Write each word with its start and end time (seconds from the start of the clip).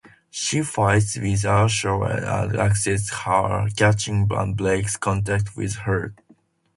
She 0.31 0.63
fights 0.63 1.15
with 1.15 1.43
Aishwarya 1.43 2.45
and 2.47 2.55
accuses 2.55 3.11
her 3.11 3.65
of 3.67 3.75
cheating 3.75 4.25
and 4.31 4.57
breaks 4.57 4.97
contact 4.97 5.55
with 5.55 5.75
her. 5.75 6.15